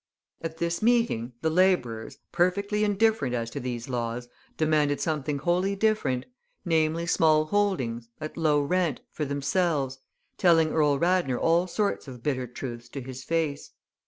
At 0.41 0.57
this 0.57 0.81
meeting, 0.81 1.33
the 1.43 1.51
labourers, 1.51 2.17
perfectly 2.31 2.83
indifferent 2.83 3.35
as 3.35 3.51
to 3.51 3.59
these 3.59 3.87
laws, 3.87 4.27
demanded 4.57 4.99
something 4.99 5.37
wholly 5.37 5.75
different, 5.75 6.25
namely 6.65 7.05
small 7.05 7.45
holdings, 7.45 8.09
at 8.19 8.35
low 8.35 8.59
rent, 8.63 9.01
for 9.11 9.25
themselves, 9.25 9.99
telling 10.39 10.71
Earl 10.71 10.97
Radnor 10.97 11.37
all 11.37 11.67
sorts 11.67 12.07
of 12.07 12.23
bitter 12.23 12.47
truths 12.47 12.89
to 12.89 13.01
his 13.01 13.23
face. 13.23 13.73